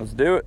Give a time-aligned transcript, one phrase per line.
[0.00, 0.46] Let's do it.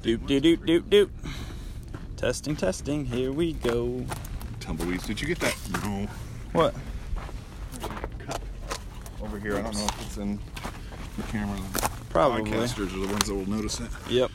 [0.00, 1.10] doop doop doop doop doop.
[2.16, 3.04] Testing, testing.
[3.04, 4.06] Here we go.
[4.60, 5.08] Tumbleweeds.
[5.08, 5.56] Did you get that?
[5.82, 6.06] No.
[6.52, 6.72] What?
[9.20, 9.56] Over here.
[9.56, 10.38] I don't know if it's in
[11.16, 11.58] the camera.
[12.10, 12.48] Probably.
[12.48, 13.90] Podcasters are the ones that will notice it.
[14.08, 14.30] Yep.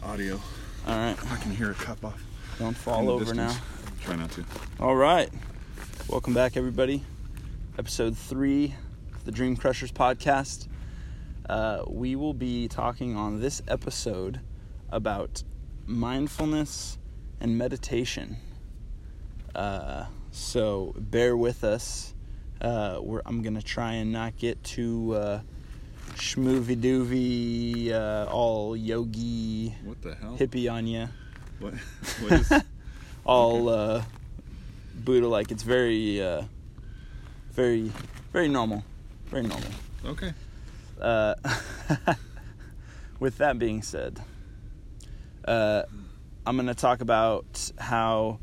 [0.00, 0.40] The audio.
[0.86, 1.30] All right.
[1.30, 2.24] I can hear a cup off.
[2.58, 3.54] Don't fall the over now.
[4.00, 4.46] Try not to.
[4.80, 5.28] All right.
[6.08, 7.04] Welcome back, everybody.
[7.76, 8.74] Episode three
[9.24, 10.68] the Dream Crushers podcast.
[11.48, 14.40] Uh, we will be talking on this episode
[14.90, 15.42] about
[15.86, 16.98] mindfulness
[17.40, 18.36] and meditation.
[19.54, 22.14] Uh, so bear with us.
[22.60, 25.40] Uh, we're, I'm going to try and not get too uh,
[26.14, 30.36] schmoovy doovy, uh, all yogi, What the hell?
[30.38, 31.08] hippie on you.
[31.58, 31.74] What?
[32.20, 32.52] What is?
[33.24, 34.02] all uh,
[34.96, 35.50] Buddha like.
[35.52, 36.42] It's very, uh,
[37.52, 37.90] very,
[38.32, 38.84] very normal.
[39.32, 39.70] Very normal.
[40.04, 40.34] okay.
[41.00, 41.34] Uh,
[43.18, 44.20] with that being said,
[45.46, 45.84] uh,
[46.44, 48.40] I'm going to talk about how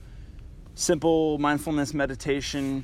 [0.74, 2.84] simple mindfulness meditation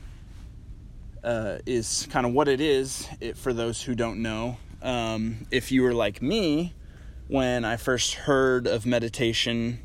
[1.24, 4.58] uh, is kind of what it is it, for those who don't know.
[4.84, 6.76] Um, if you were like me,
[7.28, 9.80] when I first heard of meditation,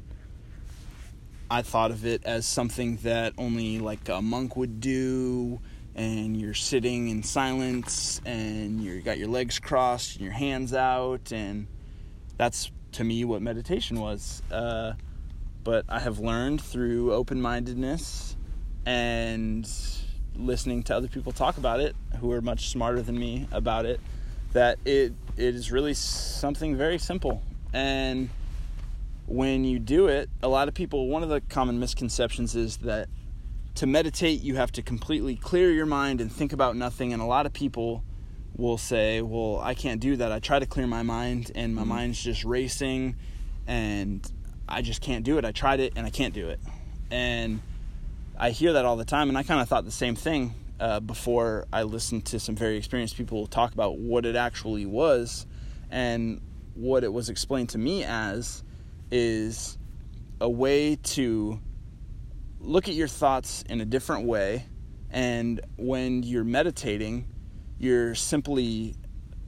[1.50, 5.62] I thought of it as something that only like a monk would do,
[5.94, 11.33] and you're sitting in silence, and you got your legs crossed, and your hands out,
[11.33, 11.66] and
[12.36, 14.42] that's to me what meditation was.
[14.50, 14.92] Uh,
[15.62, 18.36] but I have learned through open mindedness
[18.86, 19.70] and
[20.36, 24.00] listening to other people talk about it, who are much smarter than me about it,
[24.52, 28.28] that it it is really something very simple and
[29.27, 33.08] when you do it, a lot of people, one of the common misconceptions is that
[33.81, 37.14] to meditate, you have to completely clear your mind and think about nothing.
[37.14, 38.05] And a lot of people
[38.55, 40.31] will say, Well, I can't do that.
[40.31, 43.17] I try to clear my mind, and my mind's just racing,
[43.67, 44.31] and
[44.69, 45.46] I just can't do it.
[45.46, 46.61] I tried it, and I can't do it.
[47.11, 47.63] And
[48.39, 51.01] I hear that all the time, and I kind of thought the same thing uh,
[51.01, 55.47] before I listened to some very experienced people talk about what it actually was.
[55.91, 56.42] And
[56.74, 58.62] what it was explained to me as
[59.11, 59.79] is
[60.39, 61.58] a way to
[62.61, 64.67] look at your thoughts in a different way.
[65.11, 67.27] And when you're meditating,
[67.79, 68.95] you're simply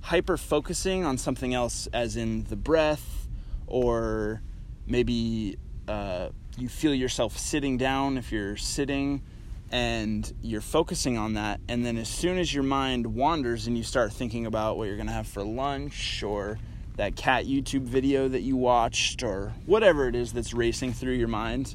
[0.01, 3.29] hyper focusing on something else, as in the breath,
[3.67, 4.43] or
[4.87, 5.57] maybe
[5.87, 9.23] uh, you feel yourself sitting down if you're sitting
[9.71, 11.61] and you're focusing on that.
[11.69, 14.97] And then as soon as your mind wanders and you start thinking about what you're
[14.97, 16.59] going to have for lunch or
[16.97, 21.29] that cat YouTube video that you watched or whatever it is that's racing through your
[21.29, 21.75] mind,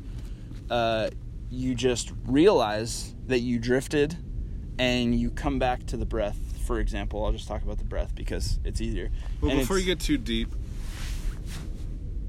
[0.69, 1.09] uh,
[1.49, 4.17] you just realize that you drifted
[4.79, 6.37] and you come back to the breath.
[6.65, 9.09] For example, I'll just talk about the breath because it's easier.
[9.41, 10.49] Well, And before you get too deep,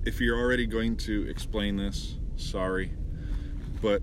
[0.05, 2.93] if you're already going to explain this, sorry,
[3.83, 4.03] but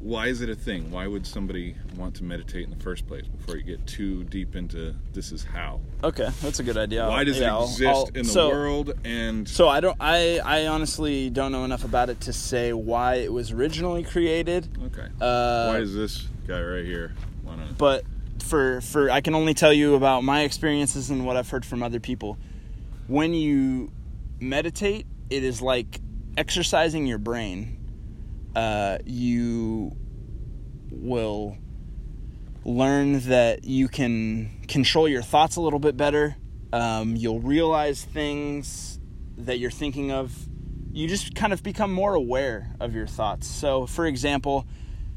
[0.00, 0.90] why is it a thing?
[0.90, 4.54] Why would somebody want to meditate in the first place before you get too deep
[4.54, 5.80] into this is how?
[6.04, 7.08] Okay, that's a good idea.
[7.08, 8.92] Why does Yeah, it I'll- exist I'll- in the so- world?
[9.04, 9.96] And So I don't.
[10.00, 14.68] I I honestly don't know enough about it to say why it was originally created.
[14.86, 17.12] okay, Uh, why is this guy right here?
[17.44, 17.66] Wanna?
[17.78, 18.04] but
[18.40, 21.82] for for I can only tell you about my experiences and what I've heard from
[21.82, 22.36] other people.
[23.08, 23.90] When you
[24.40, 26.00] meditate, it is like
[26.36, 27.78] exercising your brain.
[28.56, 29.94] Uh, you
[30.90, 31.56] will
[32.64, 36.36] learn that you can control your thoughts a little bit better.
[36.72, 38.98] Um, you'll realize things
[39.36, 40.32] that you're thinking of.
[40.90, 43.46] You just kind of become more aware of your thoughts.
[43.46, 44.66] So, for example,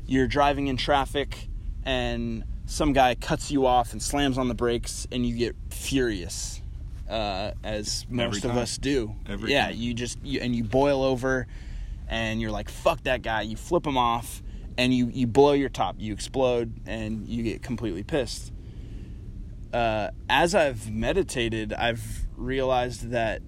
[0.05, 1.47] you're driving in traffic
[1.85, 6.61] and some guy cuts you off and slams on the brakes, and you get furious,
[7.09, 9.15] uh, as most of us do.
[9.27, 9.77] Every yeah, time.
[9.77, 11.47] you just you, and you boil over,
[12.09, 14.43] and you're like, "Fuck that guy!" You flip him off,
[14.77, 18.51] and you you blow your top, you explode, and you get completely pissed.
[19.73, 23.41] Uh, as I've meditated, I've realized that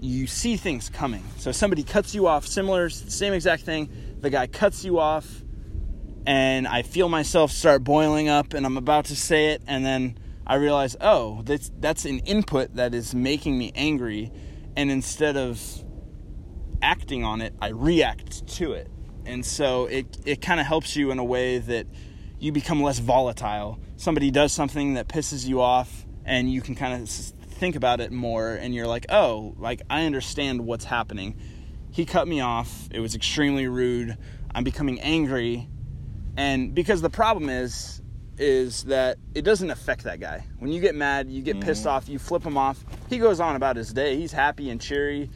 [0.00, 1.24] you see things coming.
[1.38, 3.90] So somebody cuts you off, similar, same exact thing.
[4.20, 5.42] The guy cuts you off,
[6.26, 10.18] and I feel myself start boiling up, and I'm about to say it, and then
[10.46, 14.30] I realize, oh, that's that's an input that is making me angry,
[14.76, 15.60] and instead of
[16.82, 18.90] acting on it, I react to it,
[19.24, 21.86] and so it it kind of helps you in a way that
[22.38, 23.80] you become less volatile.
[23.96, 28.12] Somebody does something that pisses you off, and you can kind of think about it
[28.12, 31.38] more, and you're like, oh, like I understand what's happening.
[31.90, 32.88] He cut me off.
[32.90, 34.16] It was extremely rude.
[34.54, 35.68] I'm becoming angry,
[36.36, 38.00] and because the problem is,
[38.38, 40.44] is that it doesn't affect that guy.
[40.58, 41.90] When you get mad, you get pissed mm.
[41.90, 42.84] off, you flip him off.
[43.08, 44.16] He goes on about his day.
[44.16, 45.28] He's happy and cheery,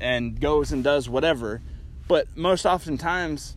[0.00, 1.60] and goes and does whatever.
[2.06, 3.56] But most oftentimes,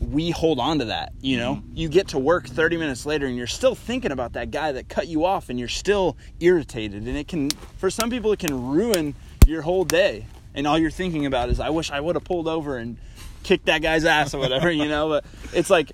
[0.00, 1.12] we hold on to that.
[1.20, 4.50] You know, you get to work 30 minutes later, and you're still thinking about that
[4.50, 7.04] guy that cut you off, and you're still irritated.
[7.06, 9.14] And it can, for some people, it can ruin
[9.46, 10.26] your whole day.
[10.54, 12.96] And all you're thinking about is, I wish I would have pulled over and
[13.44, 14.70] kicked that guy's ass or whatever.
[14.70, 15.92] you know, but it's like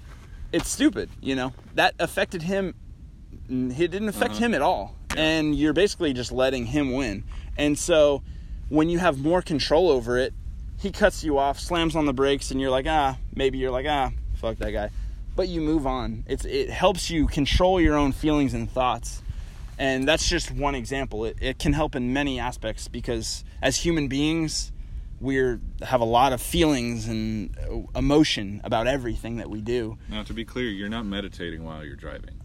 [0.52, 1.52] it's stupid, you know.
[1.74, 2.74] That affected him
[3.48, 4.44] it didn't affect Uh-huh.
[4.46, 4.96] him at all.
[5.16, 7.22] And you're basically just letting him win.
[7.56, 8.22] And so
[8.68, 10.34] when you have more control over it,
[10.78, 13.86] he cuts you off, slams on the brakes and you're like, "Ah, maybe you're like,
[13.88, 14.90] ah, fuck that guy."
[15.34, 16.24] But you move on.
[16.26, 19.22] It's it helps you control your own feelings and thoughts.
[19.78, 21.24] And that's just one example.
[21.24, 24.72] It it can help in many aspects because as human beings,
[25.20, 29.98] we're have a lot of feelings and uh, emotion about everything that we do.
[30.08, 32.40] Now, to be clear, you're not meditating while you're driving.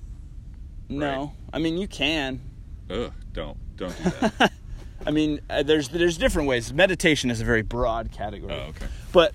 [0.89, 2.41] No, I mean you can.
[2.89, 4.51] Ugh, don't don't do that.
[5.05, 6.73] I mean, uh, there's there's different ways.
[6.73, 8.53] Meditation is a very broad category.
[8.53, 8.85] oh, okay.
[9.11, 9.33] But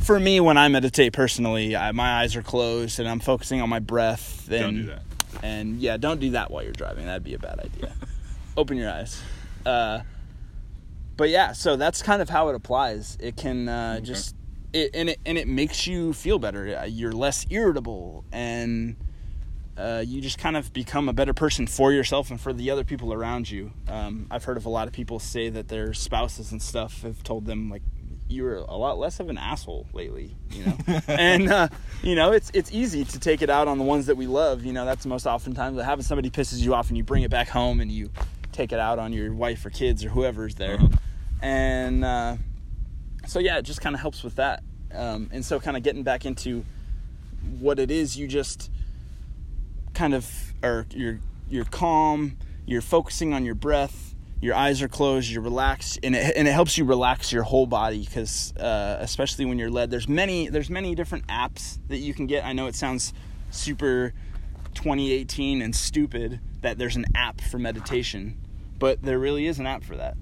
[0.00, 3.68] for me, when I meditate personally, I, my eyes are closed and I'm focusing on
[3.68, 4.48] my breath.
[4.50, 5.02] And, Don't do that.
[5.42, 7.06] And yeah, don't do that while you're driving.
[7.06, 7.92] That'd be a bad idea.
[8.56, 9.20] Open your eyes.
[9.66, 10.00] Uh,
[11.16, 13.16] but yeah, so that's kind of how it applies.
[13.20, 14.04] It can uh, Okay.
[14.06, 14.34] just
[14.72, 16.76] it and it and it makes you feel better.
[16.76, 18.96] Uh, You're less irritable and.
[19.76, 22.84] Uh, you just kind of become a better person for yourself and for the other
[22.84, 23.72] people around you.
[23.88, 27.22] Um, I've heard of a lot of people say that their spouses and stuff have
[27.24, 27.82] told them like
[28.28, 30.76] you're a lot less of an asshole lately, you know.
[31.08, 31.68] and uh,
[32.02, 34.64] you know, it's it's easy to take it out on the ones that we love.
[34.64, 37.30] You know, that's most oftentimes that having somebody pisses you off and you bring it
[37.30, 38.10] back home and you
[38.52, 40.76] take it out on your wife or kids or whoever's there.
[40.76, 40.88] Uh-huh.
[41.42, 42.36] And uh,
[43.26, 44.62] so yeah, it just kind of helps with that.
[44.92, 46.64] Um, and so kind of getting back into
[47.58, 48.70] what it is you just
[49.94, 52.36] kind of are you're you're calm
[52.66, 56.52] you're focusing on your breath your eyes are closed you're relaxed and it, and it
[56.52, 59.90] helps you relax your whole body because uh, especially when you're led.
[59.90, 62.44] There's many there's many different apps that you can get.
[62.44, 63.14] I know it sounds
[63.50, 64.12] super
[64.74, 68.36] 2018 and stupid that there's an app for meditation
[68.78, 70.16] but there really is an app for that.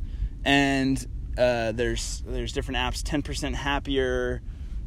[0.44, 1.04] And
[1.36, 4.42] uh, there's there's different apps 10% happier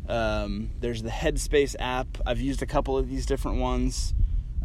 [0.07, 2.07] um, there's the headspace app.
[2.25, 4.13] I've used a couple of these different ones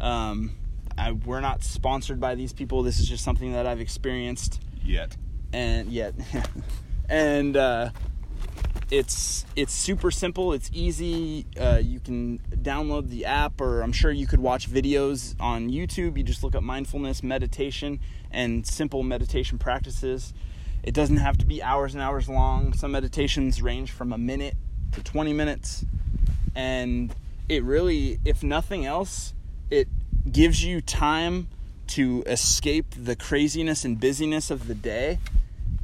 [0.01, 0.51] um,
[0.97, 2.83] I, we're not sponsored by these people.
[2.83, 4.61] This is just something that i've experienced.
[4.83, 5.15] Yet.
[5.53, 6.15] and yet.
[7.09, 7.89] And uh,
[8.89, 10.53] it's it's super simple.
[10.53, 11.45] It's easy.
[11.59, 16.17] Uh, you can download the app or i'm sure you could watch videos on youtube.
[16.17, 17.99] You just look up mindfulness meditation
[18.31, 20.33] and simple meditation practices.
[20.83, 22.71] It doesn't have to be hours and hours long.
[22.71, 24.55] Some meditations range from a minute
[24.93, 25.85] to 20 minutes.
[26.55, 27.13] And
[27.49, 29.33] it really if nothing else
[29.71, 29.87] it
[30.29, 31.47] gives you time
[31.87, 35.17] to escape the craziness and busyness of the day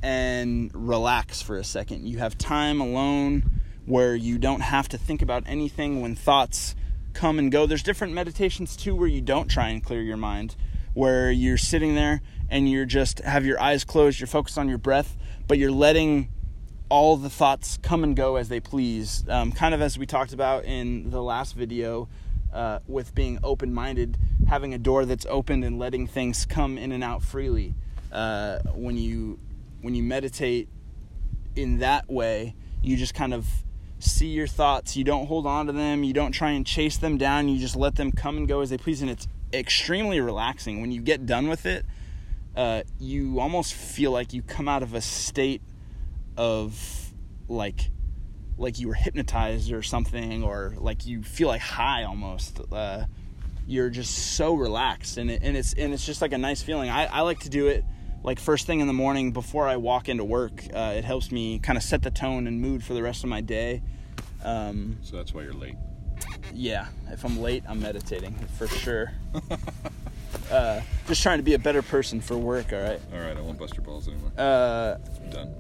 [0.04, 2.08] and relax for a second.
[2.08, 3.50] You have time alone
[3.86, 6.76] where you don't have to think about anything when thoughts
[7.14, 7.66] come and go.
[7.66, 10.56] There's different meditations too where you don't try and clear your mind,
[10.94, 14.78] where you're sitting there and you're just have your eyes closed, you're focused on your
[14.78, 15.18] breath,
[15.48, 16.30] but you're letting
[16.90, 19.26] all the thoughts come and go as they please.
[19.28, 22.08] Um, kind of as we talked about in the last video
[22.54, 24.18] uh, with being open minded,
[24.48, 27.76] having a door that's opened and letting things come in and out freely.
[28.12, 29.40] Uh, when you
[29.82, 30.70] when you meditate
[31.56, 33.48] in that way, you just kind of
[34.00, 34.96] see your thoughts.
[34.96, 36.04] You don't hold on to them.
[36.04, 37.50] You don't try and chase them down.
[37.50, 40.82] You just let them come and go as they please, and it's extremely relaxing.
[40.82, 41.86] When you get done with it,
[42.56, 45.62] uh, you almost feel like you come out of a state
[46.36, 47.14] of
[47.48, 47.92] like
[48.58, 53.06] like you were hypnotized or something or like you feel like high almost uh,
[53.68, 56.90] you're just so relaxed and, it, and it's and it's just like a nice feeling
[56.90, 57.84] I, I like to do it
[58.24, 61.60] like first thing in the morning before I walk into work uh, it helps me
[61.60, 63.82] kind of set the tone and mood for the rest of my day
[64.44, 65.76] um, So that's why you're late.
[66.54, 69.12] yeah if I'm late I'm meditating for sure
[70.52, 73.42] uh, just trying to be a better person for work all right All right, I
[73.42, 74.32] won't bust your balls anymore.
[74.38, 75.54] uh, I'm done.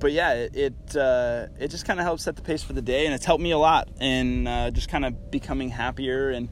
[0.00, 2.82] But yeah, it it, uh, it just kind of helps set the pace for the
[2.82, 6.48] day, and it's helped me a lot in uh, just kind of becoming happier and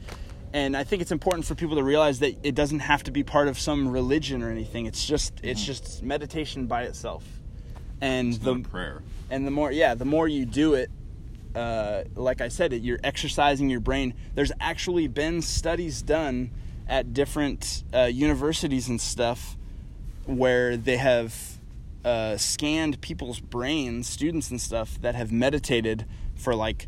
[0.52, 3.22] and I think it's important for people to realize that it doesn't have to be
[3.24, 4.86] part of some religion or anything.
[4.86, 7.24] It's just it's just meditation by itself,
[8.00, 9.02] and It's the prayer.
[9.28, 10.90] and the more yeah the more you do it
[11.54, 16.50] uh, like i said it you're exercising your brain there's actually been studies done
[16.86, 19.56] at different uh, universities and stuff
[20.26, 21.55] where they have
[22.06, 26.86] uh, scanned people's brains students and stuff that have meditated for like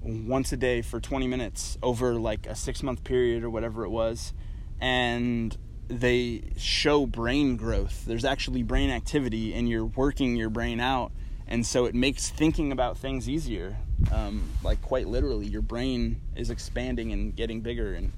[0.00, 3.90] once a day for 20 minutes over like a six month period or whatever it
[3.90, 4.32] was.
[4.80, 5.56] And
[5.88, 8.04] they show brain growth.
[8.06, 11.12] There's actually brain activity, and you're working your brain out.
[11.46, 13.76] And so it makes thinking about things easier.
[14.12, 18.12] Um, like, quite literally, your brain is expanding and getting bigger, and,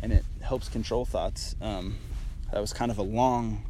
[0.00, 1.56] and it helps control thoughts.
[1.60, 1.96] Um,
[2.52, 3.64] that was kind of a long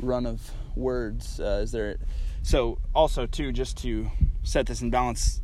[0.00, 1.40] run of words.
[1.40, 1.96] Uh, is there
[2.42, 4.10] so also too just to
[4.42, 5.40] set this in balance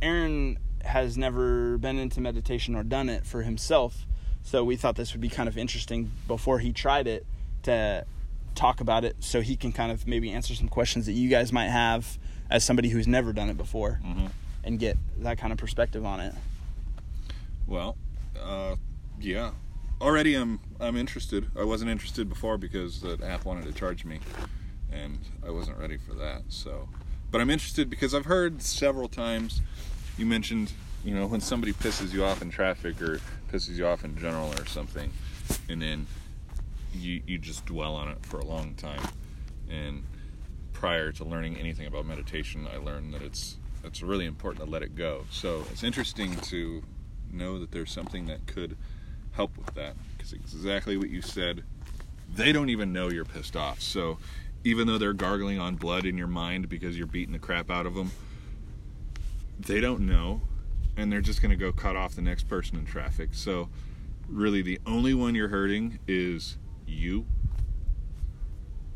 [0.00, 4.06] aaron has never been into meditation or done it for himself
[4.42, 7.26] so we thought this would be kind of interesting before he tried it
[7.62, 8.04] to
[8.54, 11.52] talk about it so he can kind of maybe answer some questions that you guys
[11.52, 12.18] might have
[12.50, 14.26] as somebody who's never done it before Mm-hmm.
[14.62, 16.34] and get that kind of perspective on it
[17.66, 17.96] Well,
[18.40, 18.76] uh,
[19.20, 19.52] yeah.
[20.00, 21.46] Already, I'm I'm interested.
[21.58, 24.18] I wasn't interested before because the app wanted to charge me,
[24.92, 26.42] and I wasn't ready for that.
[26.48, 26.88] So,
[27.30, 29.60] but I'm interested because I've heard several times.
[30.16, 30.72] You mentioned,
[31.04, 33.20] you know, when somebody pisses you off in traffic or
[33.52, 35.12] pisses you off in general or something,
[35.68, 36.06] and then
[36.92, 39.02] you you just dwell on it for a long time.
[39.70, 40.04] And
[40.72, 44.82] prior to learning anything about meditation, I learned that it's it's really important to let
[44.82, 45.24] it go.
[45.30, 46.82] So it's interesting to
[47.32, 48.76] know that there's something that could
[49.32, 51.64] help with that because exactly what you said
[52.34, 54.16] they don't even know you're pissed off so
[54.64, 57.86] even though they're gargling on blood in your mind because you're beating the crap out
[57.86, 58.10] of them
[59.58, 60.40] they don't know
[60.96, 63.30] and they're just going to go cut off the next person in traffic.
[63.32, 63.68] So
[64.28, 66.56] really the only one you're hurting is
[66.86, 67.26] you.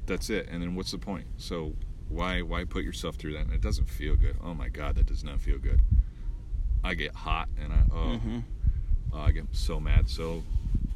[0.07, 0.49] That's it.
[0.51, 1.27] And then what's the point?
[1.37, 1.75] So
[2.09, 3.43] why why put yourself through that?
[3.43, 4.37] And it doesn't feel good.
[4.43, 5.81] Oh my god that does not feel good.
[6.85, 8.43] I get hot and i oh, Mhm.
[9.13, 10.09] oh i get so mad.
[10.09, 10.43] So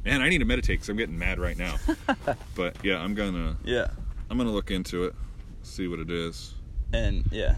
[0.05, 1.75] man i need to meditate because i'm getting mad right now.
[2.55, 3.87] But yeah i'm gonna yeah
[4.29, 5.13] i'm gonna look into it
[5.61, 6.55] see what it is
[6.91, 7.55] and yeah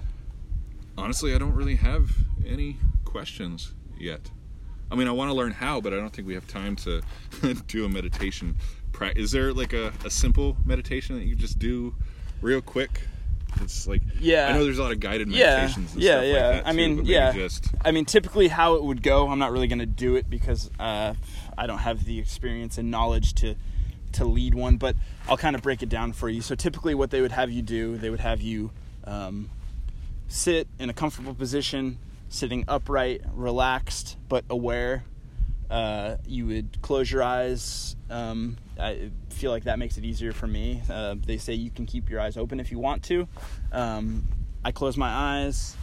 [0.97, 2.11] honestly i don't really have
[2.45, 4.29] any questions yet
[4.91, 7.01] i mean i want to learn how but i don't think we have time to
[7.67, 8.55] do a meditation
[9.17, 11.93] is there like a, a simple meditation that you just do
[12.41, 13.01] real quick
[13.61, 14.47] it's like Yeah.
[14.47, 16.33] i know there's a lot of guided Yeah, meditations and yeah, stuff yeah.
[16.33, 17.31] like that I too, mean, yeah.
[17.33, 20.29] just I mean, typically how it would go, I'm not really going to do it
[20.29, 21.13] because uh,
[21.57, 23.55] I don't have the experience and knowledge to
[24.15, 24.77] to lead one.
[24.77, 24.95] But
[25.27, 26.41] I'll kind of break it down for you.
[26.41, 28.71] So typically, what they would have you do, they would have you
[29.05, 29.49] um,
[30.27, 35.03] sit in a comfortable position, sitting upright, relaxed but aware.
[35.69, 37.95] Uh, you would close your eyes.
[38.09, 40.81] Um, I feel like that makes it easier for me.
[40.89, 43.27] Uh, they say you can keep your eyes open if you want to.
[43.71, 44.27] Um,
[44.63, 45.75] I close my eyes.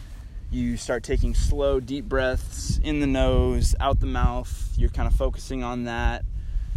[0.51, 4.73] You start taking slow, deep breaths in the nose, out the mouth.
[4.77, 6.23] You're kind of focusing on that,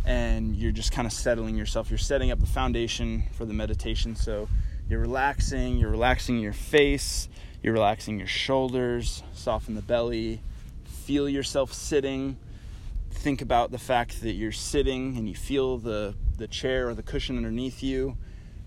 [0.07, 1.91] and you're just kind of settling yourself.
[1.91, 4.17] You're setting up the foundation for the meditation.
[4.17, 4.49] So
[4.89, 5.77] you're relaxing.
[5.77, 7.29] You're relaxing your face.
[7.63, 9.23] You're relaxing your shoulders.
[9.35, 10.41] Soften the belly.
[10.85, 12.39] Feel yourself sitting
[13.17, 17.03] think about the fact that you're sitting and you feel the, the chair or the
[17.03, 18.17] cushion underneath you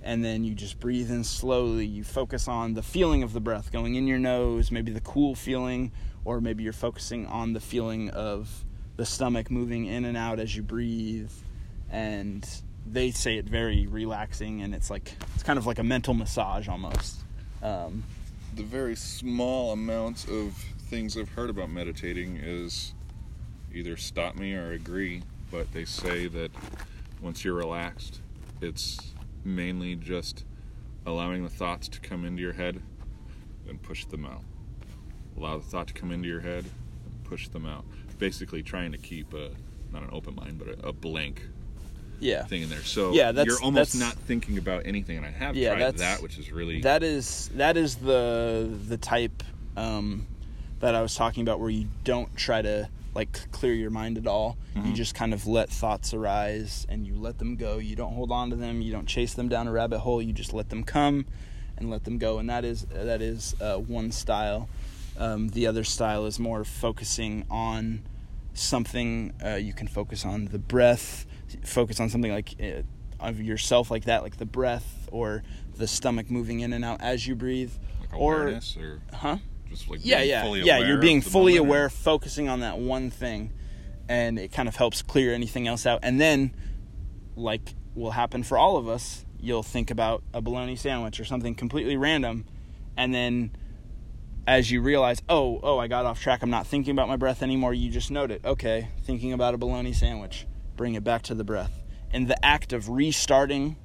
[0.02, 3.72] and then you just breathe in slowly you focus on the feeling of the breath
[3.72, 5.92] going in your nose maybe the cool feeling
[6.26, 8.66] or maybe you're focusing on the feeling of
[9.00, 11.32] the stomach moving in and out as you breathe
[11.90, 12.46] and
[12.86, 16.68] they say it very relaxing and it's like it's kind of like a mental massage
[16.68, 17.22] almost
[17.64, 18.04] um,
[18.56, 20.54] the very small amounts of
[20.90, 22.94] things I've heard about meditating is
[23.74, 26.52] either stop me or agree, but they say that
[27.22, 28.22] once you're relaxed,
[28.60, 29.14] it's
[29.44, 30.46] mainly just
[31.06, 32.82] allowing the thoughts to come into your head
[33.68, 34.44] and push them out.
[35.38, 37.86] Allow the thought to come into your head and push them out.
[38.20, 39.50] Basically, trying to keep a
[39.92, 41.42] not an open mind, but a, a blank
[42.20, 42.84] yeah thing in there.
[42.84, 45.18] So Yeah, that's- you're almost that's- not thinking about anything.
[45.18, 48.98] And I have Yeah, tried that, which is really That is that is the the
[48.98, 49.42] type
[49.78, 50.28] um,
[50.82, 54.28] that I was talking about where you don't try to like clear your mind at
[54.28, 54.58] all.
[54.76, 54.96] You Mhm.
[54.96, 57.78] just kind of let thoughts arise and you let them go.
[57.80, 58.82] You don't hold on to them.
[58.82, 60.22] You don't chase them down a rabbit hole.
[60.22, 61.26] You just let them come
[61.78, 62.38] and let them go.
[62.38, 64.68] And that is that is uh, one style.
[65.20, 68.04] Um, the other style is more focusing on
[68.54, 69.34] something.
[69.44, 71.26] Uh, you can focus on the breath.
[71.66, 72.82] Focus on something like uh,
[73.20, 75.44] of yourself, like that, like the breath or
[75.76, 77.72] the stomach moving in and out as you breathe.
[78.00, 79.38] like or- awareness or Huh?
[79.70, 83.54] just like yeah yeah yeah you're being fully moment, aware focusing on that one thing
[84.08, 86.52] and it kind of helps clear anything else out and then
[87.36, 91.54] like will happen for all of us you'll think about a bologna sandwich or something
[91.54, 92.46] completely random
[92.98, 93.52] and then
[94.50, 96.42] as you realize oh oh i got off track.
[96.42, 97.72] I'm not thinking about my breath anymore.
[97.72, 98.44] You just note it.
[98.44, 100.48] Okay thinking about a bologna sandwich.
[100.76, 101.84] Bring it back to the breath.
[102.12, 103.78] And the act of restarting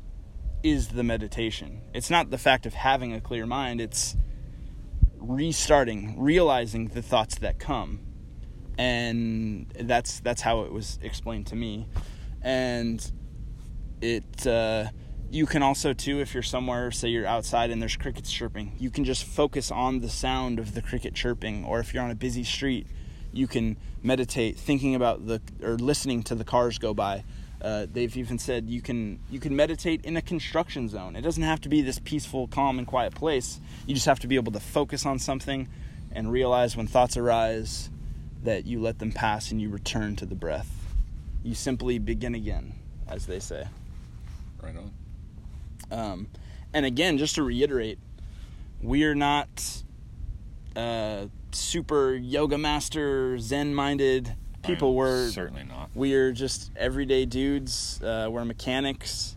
[0.63, 1.83] is the meditation.
[1.93, 3.83] It's not the fact of having a clear mind.
[3.83, 4.17] It's
[5.19, 8.01] restarting, realizing the thoughts that come,
[8.79, 11.87] and that's that's how it was explained to me,
[12.41, 13.13] and
[14.01, 14.47] it.
[14.47, 14.87] Uh,
[15.35, 18.89] you can also too if you're somewhere say you're outside and there's crickets chirping you
[18.89, 21.65] can just focus on the sound of the cricket chirping.
[21.65, 22.87] Or if you're on a busy street
[23.33, 27.25] you can meditate thinking about the or listening to the cars go by.
[27.61, 31.17] Uh, they've even said you can you can meditate in a construction zone.
[31.17, 33.61] It doesn't have to be this peaceful calm and quiet place.
[33.87, 35.69] You just have to be able to focus on something
[36.13, 37.91] and realize when thoughts arise
[38.45, 40.71] that you let them pass and you return to the breath.
[41.43, 42.75] You simply begin again
[43.09, 43.67] as they say.
[44.63, 45.04] Right on.
[45.95, 46.27] Um,
[46.73, 47.99] and again, just to reiterate,
[48.83, 49.83] we are not
[50.75, 54.89] uh, super yoga master, Zen minded people.
[54.91, 55.91] I'm We're certainly not.
[55.95, 58.03] we are just everyday dudes.
[58.03, 59.37] Uh, we're mechanics,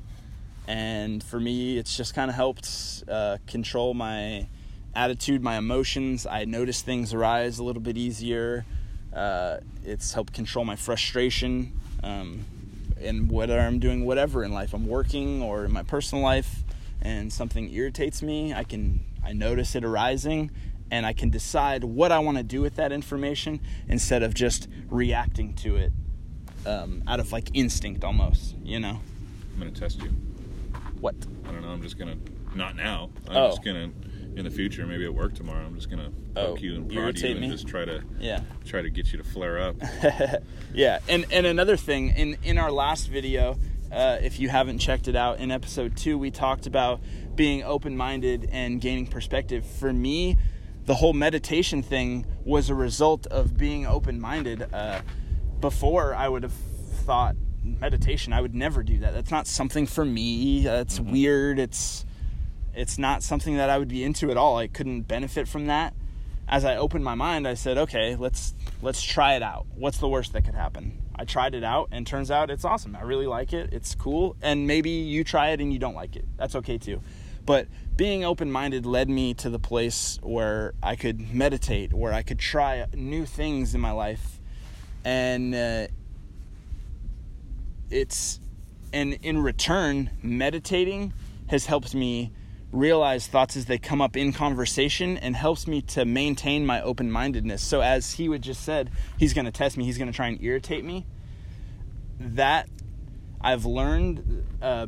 [0.67, 4.47] and for me, it's just kind of helped uh, control my
[4.95, 6.25] attitude, my emotions.
[6.25, 8.65] I notice things arise a little bit easier.
[9.13, 11.71] Uh, it's helped control my frustration.
[12.03, 12.45] Um,
[13.01, 16.63] and whether I'm doing whatever in life, I'm working or in my personal life,
[17.01, 20.51] and something irritates me, I can I notice it arising,
[20.89, 24.67] and I can decide what I want to do with that information instead of just
[24.89, 25.91] reacting to it
[26.65, 28.55] um, out of like instinct almost.
[28.63, 28.99] You know
[29.53, 30.09] I'm gonna test you.
[31.01, 31.15] what?
[31.47, 31.69] I don't know.
[31.69, 32.17] I'm just gonna
[32.55, 33.09] not now.
[33.29, 33.47] I'm Oh.
[33.49, 33.91] just gonna
[34.37, 35.65] in the future, maybe at work tomorrow.
[35.65, 37.49] I'm just gonna Oh, poke you and prod you and me?
[37.49, 38.41] just try to Yeah.
[38.65, 39.75] try to get you to flare up.
[40.73, 43.57] yeah, and and another thing in in our last video,
[43.91, 47.01] uh, if you haven't checked it out, in episode two, we talked about
[47.35, 49.65] being open minded and gaining perspective.
[49.65, 50.37] For me,
[50.85, 54.67] the whole meditation thing was a result of being open minded.
[54.73, 55.01] Uh,
[55.59, 56.53] before, I would have
[57.05, 59.13] thought meditation, I would never do that.
[59.13, 60.61] That's not something for me.
[60.63, 61.59] That's weird.
[61.59, 62.05] It's
[62.77, 64.57] it's not something that I would be into at all.
[64.57, 65.93] I couldn't benefit from that.
[66.47, 69.65] As I opened my mind, I said, "Okay, let's let's try it out.
[69.75, 72.95] What's the worst that could happen?" I tried it out and turns out it's awesome.
[72.95, 73.73] I really like it.
[73.73, 74.35] It's cool.
[74.41, 76.25] And maybe you try it and you don't like it.
[76.37, 77.01] That's okay too.
[77.45, 82.37] But being open-minded led me to the place where I could meditate, where I could
[82.37, 84.39] try new things in my life.
[85.03, 85.87] And uh,
[87.89, 88.39] it's
[88.93, 91.13] and in return meditating
[91.47, 92.31] has helped me
[92.71, 97.61] realize thoughts as they come up in conversation and helps me to maintain my open-mindedness
[97.63, 100.27] so as he would just said he's going to test me he's going to try
[100.27, 101.05] and irritate me
[102.19, 102.67] that
[103.39, 104.85] i've learned uh,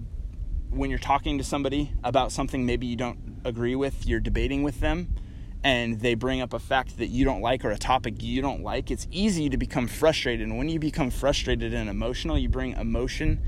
[0.70, 4.82] when you're talking to somebody about something maybe you don't agree with you're debating with
[4.82, 5.16] them
[5.64, 8.64] and they bring up a fact that you don't like or a topic you don't
[8.64, 10.48] like, it's easy to become frustrated.
[10.48, 13.42] And when you become frustrated and emotional, you bring emotion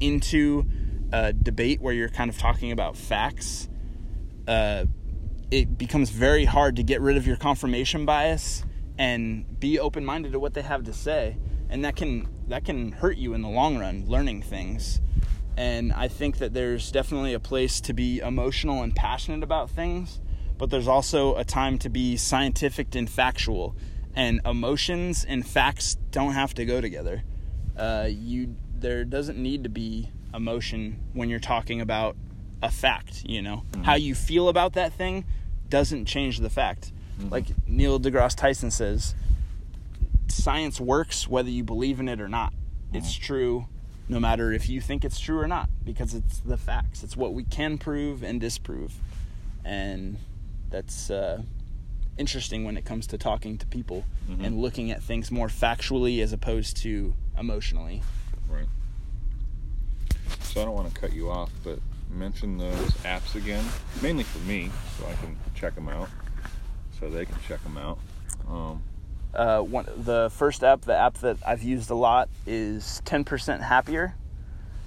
[0.00, 0.64] into
[1.12, 3.68] a debate where you're kind of talking about facts.
[4.46, 4.84] Uh,
[5.50, 8.64] it becomes very hard to get rid of your confirmation bias
[8.98, 11.36] and be open-minded to what they have to say,
[11.68, 14.06] and that can that can hurt you in the long run.
[14.06, 15.00] Learning things.
[15.56, 20.20] And I think that there's definitely a place to be emotional and passionate about things,
[20.58, 23.74] but there's also a time to be scientific and factual.
[24.14, 27.22] And emotions and facts don't have to go together.
[27.76, 32.16] Uh, you there doesn't need to be emotion when you're talking about
[32.62, 33.24] a fact.
[33.26, 33.82] You know mm-hmm.
[33.82, 35.24] how you feel about that thing
[35.68, 36.92] doesn't change the fact.
[37.18, 37.30] Mm-hmm.
[37.30, 39.14] Like Neil deGrasse Tyson says,
[40.28, 42.52] science works whether you believe in it or not.
[42.52, 42.96] Mm-hmm.
[42.98, 43.66] It's true
[44.08, 47.02] no matter if you think it's true or not because it's the facts.
[47.02, 48.94] It's what we can prove and disprove.
[49.64, 50.18] And
[50.70, 51.42] that's uh,
[52.16, 54.04] interesting when it comes to talking to people
[54.40, 58.02] and looking at things more factually as opposed to emotionally.
[58.48, 58.66] Right.
[60.42, 61.80] So I don't want to cut you off, but
[62.16, 63.64] mention those apps again,
[64.02, 66.08] mainly for me, so I can check them out,
[66.98, 67.98] so they can check them out.
[68.48, 68.82] Um,
[69.34, 74.14] Uh, one, the first app, the app that I've used a lot, is 10% Happier.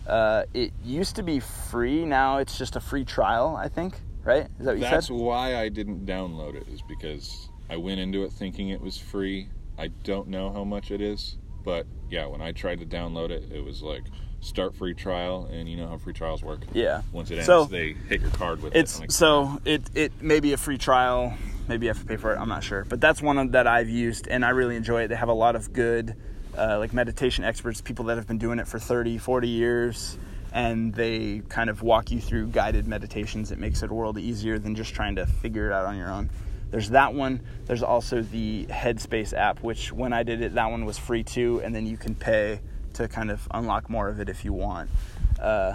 [0.08, 2.04] Uh, it used to be free.
[2.04, 4.00] Now it's just a free trial, I think.
[4.24, 4.48] Right?
[4.60, 5.16] Is that what you that's said?
[5.16, 9.50] why I didn't download it, is because I went into it thinking it was free.
[9.78, 13.52] I don't know how much it is, but yeah, when I tried to download it,
[13.52, 14.04] it was like
[14.42, 16.62] start free trial, and you know how free trials work.
[16.74, 17.02] Yeah.
[17.12, 19.12] Once it ends, So- they hit your card with It's it.
[19.12, 21.34] So it it may be a free trial.
[21.68, 22.40] Maybe you have to pay for it.
[22.40, 25.08] I'm not sure, but that's one of- that I've used, and I really enjoy it.
[25.10, 26.16] They have a lot of good,
[26.58, 30.18] uh, like meditation experts, people that have been doing it for 30, 40 years,
[30.52, 33.52] and they kind of walk you through guided meditations.
[33.52, 36.10] It makes it a world easier than just trying to figure it out on your
[36.10, 36.32] own.
[36.72, 37.42] There's that one.
[37.66, 41.62] There's also the Headspace app, which when I did it, that one was free too,
[41.64, 42.62] and then you can pay
[43.00, 44.90] to kind of unlock more of it if you want.
[45.42, 45.74] Uh,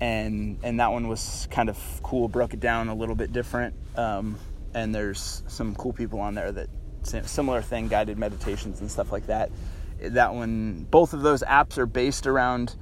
[0.00, 2.28] and and that one was kind of cool.
[2.28, 3.74] Broke it down a little bit different.
[3.96, 4.38] Um,
[4.72, 6.68] and there's some cool people on there that
[7.02, 9.50] similar thing, guided meditations and stuff like that.
[10.00, 12.76] That one, both of those apps are based around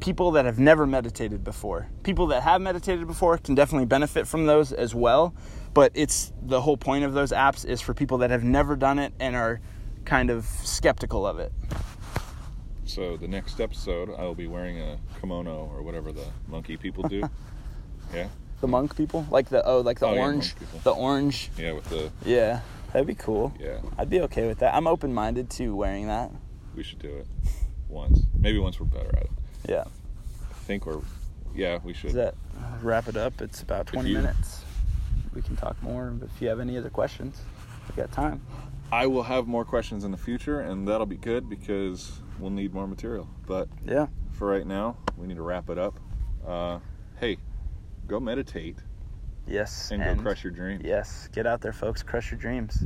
[0.00, 1.88] people that have never meditated before.
[2.02, 5.32] People that have meditated before can definitely benefit from those as well,
[5.74, 8.98] but it's the whole point of those apps is for people that have never done
[8.98, 9.60] it and are
[10.04, 11.52] kind of skeptical of it.
[12.86, 17.02] So the next episode, I will be wearing a kimono or whatever the monkey people
[17.08, 17.28] do.
[18.14, 18.28] yeah.
[18.60, 20.78] The monk people, like the oh, like the Oh, orange, people.
[20.82, 21.50] the orange.
[21.58, 22.60] Yeah, with the Yeah,
[22.92, 23.52] that'd be cool.
[23.60, 24.74] yeah, I'd be okay with that.
[24.74, 26.30] I'm open minded to wearing that.
[26.74, 27.26] we should do it
[27.88, 28.20] once.
[28.38, 29.30] Maybe once we're better at it.
[29.68, 29.84] Yeah.
[30.50, 31.00] I think we're
[31.54, 32.08] yeah, we should.
[32.12, 32.34] Does that
[32.82, 33.40] wrap it up?
[33.42, 34.62] It's about 20 you- minutes.
[35.34, 37.40] We can talk more but if you have any other questions.
[37.90, 38.40] We got time.
[38.90, 42.72] I will have more questions in the future, and that'll be good because we'll need
[42.74, 43.28] more material.
[43.46, 44.06] But Yeah.
[44.32, 45.98] for right now, we need to wrap it up.
[46.46, 46.78] Uh,
[47.18, 47.38] hey,
[48.06, 48.76] go meditate
[49.46, 49.90] Yes.
[49.90, 50.82] and, go crush your dreams.
[50.84, 51.28] Yes.
[51.32, 52.02] Get out there, folks.
[52.02, 52.84] Crush your dreams.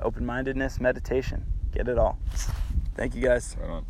[0.00, 1.44] Open mindedness, meditation.
[1.72, 2.18] Get it all.
[2.94, 3.56] Thank you guys.
[3.60, 3.86] Right on.